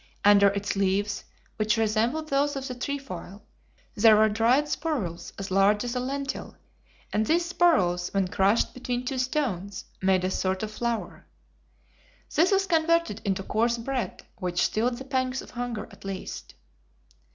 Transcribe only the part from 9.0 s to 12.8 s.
two stones, made a sort of flour. This was